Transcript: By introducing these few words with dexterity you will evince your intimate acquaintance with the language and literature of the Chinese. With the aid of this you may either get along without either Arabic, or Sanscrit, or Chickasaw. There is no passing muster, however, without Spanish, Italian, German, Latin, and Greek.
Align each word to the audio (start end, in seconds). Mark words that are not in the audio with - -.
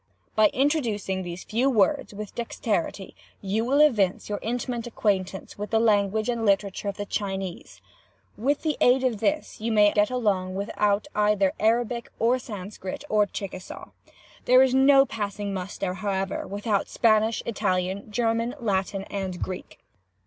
By 0.35 0.47
introducing 0.47 1.21
these 1.21 1.43
few 1.43 1.69
words 1.69 2.11
with 2.11 2.33
dexterity 2.33 3.15
you 3.39 3.63
will 3.63 3.79
evince 3.79 4.29
your 4.29 4.39
intimate 4.41 4.87
acquaintance 4.87 5.59
with 5.59 5.69
the 5.69 5.79
language 5.79 6.27
and 6.27 6.43
literature 6.43 6.87
of 6.87 6.97
the 6.97 7.05
Chinese. 7.05 7.81
With 8.35 8.63
the 8.63 8.77
aid 8.81 9.03
of 9.03 9.19
this 9.19 9.61
you 9.61 9.71
may 9.71 9.89
either 9.91 9.93
get 9.93 10.09
along 10.09 10.55
without 10.55 11.05
either 11.13 11.53
Arabic, 11.59 12.09
or 12.17 12.39
Sanscrit, 12.39 13.03
or 13.09 13.27
Chickasaw. 13.27 13.89
There 14.45 14.63
is 14.63 14.73
no 14.73 15.05
passing 15.05 15.53
muster, 15.53 15.93
however, 15.93 16.47
without 16.47 16.87
Spanish, 16.89 17.43
Italian, 17.45 18.11
German, 18.11 18.55
Latin, 18.59 19.03
and 19.03 19.39
Greek. 19.39 19.77